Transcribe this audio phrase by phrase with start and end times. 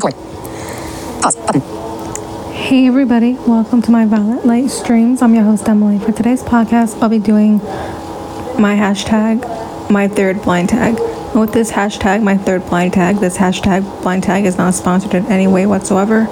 [0.00, 0.14] Record.
[1.20, 1.36] Pause.
[1.36, 1.60] Button.
[2.54, 5.20] Hey everybody, welcome to my Violet Light streams.
[5.20, 5.98] I'm your host Emily.
[5.98, 7.58] For today's podcast, I'll be doing
[8.58, 10.98] my hashtag, my third blind tag.
[10.98, 15.12] And with this hashtag, my third blind tag, this hashtag blind tag is not sponsored
[15.12, 16.26] in any way whatsoever.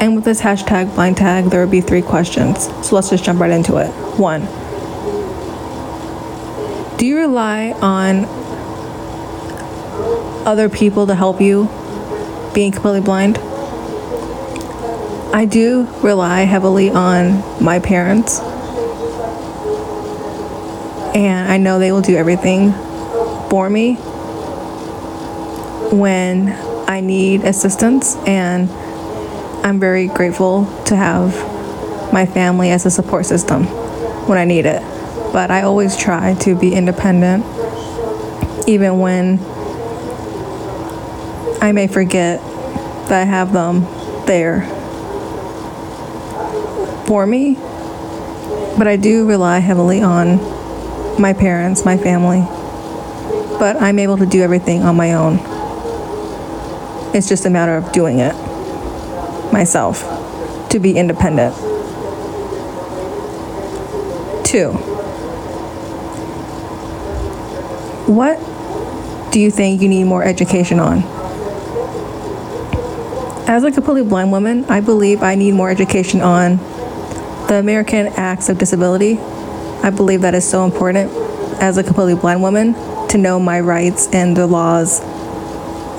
[0.00, 2.64] And with this hashtag blind tag, there will be three questions.
[2.84, 3.90] So let's just jump right into it.
[4.18, 4.40] One,
[6.98, 8.24] do you rely on
[10.44, 11.68] other people to help you
[12.54, 13.38] being completely blind?
[15.34, 18.38] I do rely heavily on my parents.
[21.14, 22.72] And I know they will do everything
[23.50, 23.94] for me
[25.90, 26.50] when
[26.88, 28.16] I need assistance.
[28.26, 28.70] And
[29.64, 31.32] I'm very grateful to have
[32.12, 33.64] my family as a support system
[34.28, 34.82] when I need it.
[35.32, 37.44] But I always try to be independent,
[38.68, 39.38] even when
[41.60, 42.40] I may forget
[43.08, 43.82] that I have them
[44.26, 44.62] there
[47.06, 47.54] for me,
[48.76, 50.38] but I do rely heavily on
[51.20, 52.40] my parents, my family.
[53.58, 55.38] But I'm able to do everything on my own.
[57.14, 58.34] It's just a matter of doing it
[59.52, 60.02] myself
[60.70, 61.54] to be independent.
[64.44, 64.72] Two,
[68.06, 68.38] what
[69.32, 71.02] do you think you need more education on?
[73.46, 76.56] As a completely blind woman, I believe I need more education on
[77.46, 79.18] the American Acts of Disability.
[79.18, 81.12] I believe that is so important
[81.60, 82.72] as a completely blind woman
[83.08, 85.00] to know my rights and the laws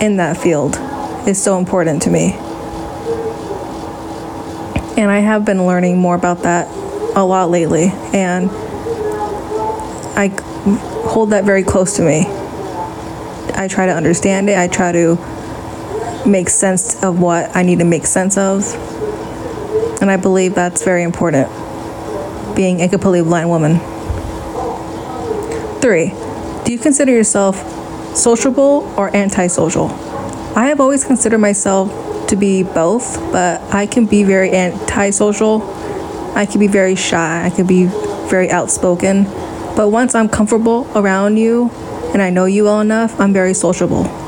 [0.02, 0.75] in that field
[1.27, 2.33] is so important to me.
[4.97, 6.67] And I have been learning more about that
[7.15, 8.49] a lot lately, and
[10.17, 10.30] I
[11.07, 12.25] hold that very close to me.
[13.53, 15.15] I try to understand it, I try to
[16.25, 18.63] make sense of what I need to make sense of.
[20.01, 21.47] And I believe that's very important,
[22.55, 23.79] being a completely blind woman.
[25.81, 26.14] Three,
[26.65, 27.55] do you consider yourself
[28.15, 29.87] sociable or antisocial?
[30.55, 35.61] I have always considered myself to be both, but I can be very antisocial.
[36.35, 37.45] I can be very shy.
[37.45, 37.85] I can be
[38.30, 39.25] very outspoken.
[39.75, 41.69] But once I'm comfortable around you
[42.14, 44.24] and I know you well enough, I'm very sociable.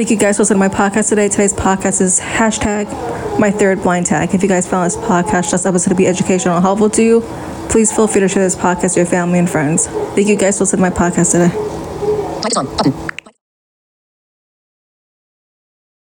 [0.00, 1.28] Thank you guys for listening to my podcast today.
[1.28, 2.88] Today's podcast is hashtag
[3.38, 4.34] my third blind tag.
[4.34, 7.20] If you guys found this podcast, this episode to be educational and helpful to you,
[7.68, 9.88] please feel free to share this podcast to your family and friends.
[9.88, 11.50] Thank you guys for listening to my podcast today.